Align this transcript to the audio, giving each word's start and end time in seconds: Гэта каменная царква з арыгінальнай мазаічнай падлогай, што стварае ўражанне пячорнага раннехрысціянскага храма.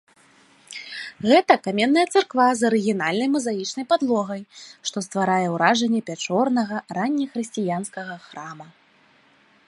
Гэта 1.31 1.53
каменная 1.65 2.05
царква 2.15 2.45
з 2.61 2.65
арыгінальнай 2.69 3.29
мазаічнай 3.35 3.85
падлогай, 3.91 4.41
што 4.91 4.97
стварае 5.07 5.47
ўражанне 5.57 6.01
пячорнага 6.09 6.75
раннехрысціянскага 6.99 8.15
храма. 8.27 8.67